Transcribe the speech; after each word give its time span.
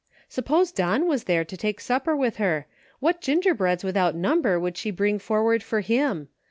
Suppose 0.27 0.71
Don 0.71 1.05
was 1.07 1.25
there 1.25 1.45
to 1.45 1.55
take 1.55 1.79
supper 1.79 2.15
with 2.15 2.37
her, 2.37 2.65
what 3.01 3.21
gingerbreads 3.21 3.83
without 3.83 4.15
number 4.15 4.59
would 4.59 4.75
she 4.75 4.89
bring 4.89 5.19
forward 5.19 5.61
for 5.61 5.81
him 5.81 6.27